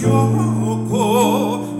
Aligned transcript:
지옥고 0.00 1.79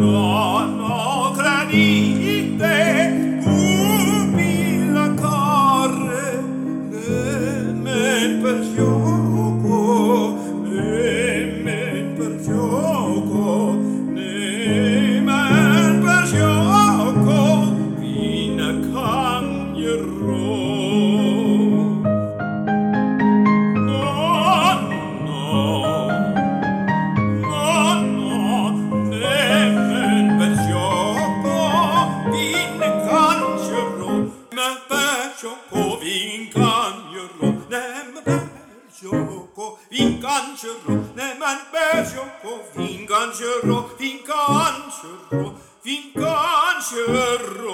no, 0.00 0.70
per 35.30 35.36
gioco 35.38 35.98
vincangerò, 35.98 37.46
nemen 37.68 38.20
per 38.24 38.48
gioco 38.98 39.78
vincangerò, 39.88 40.92
nemen 41.14 41.60
per 41.70 42.10
gioco 42.12 42.64
vincangerò, 42.74 43.94
vincangerò, 43.96 45.54
vincangerò. 45.82 47.69